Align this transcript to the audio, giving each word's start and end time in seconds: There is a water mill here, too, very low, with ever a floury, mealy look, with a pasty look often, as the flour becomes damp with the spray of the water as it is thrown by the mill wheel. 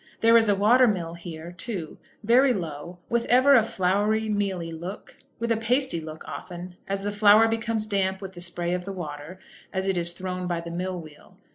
There 0.21 0.35
is 0.35 0.49
a 0.49 0.55
water 0.55 0.87
mill 0.87 1.13
here, 1.13 1.51
too, 1.51 1.99
very 2.23 2.53
low, 2.53 2.97
with 3.07 3.25
ever 3.25 3.53
a 3.53 3.61
floury, 3.61 4.29
mealy 4.29 4.71
look, 4.71 5.15
with 5.37 5.51
a 5.51 5.57
pasty 5.57 6.01
look 6.01 6.27
often, 6.27 6.75
as 6.87 7.03
the 7.03 7.11
flour 7.11 7.47
becomes 7.47 7.85
damp 7.85 8.19
with 8.19 8.31
the 8.33 8.41
spray 8.41 8.73
of 8.73 8.85
the 8.85 8.93
water 8.93 9.37
as 9.71 9.87
it 9.87 9.97
is 9.97 10.13
thrown 10.13 10.47
by 10.47 10.59
the 10.59 10.71
mill 10.71 10.99
wheel. 10.99 11.37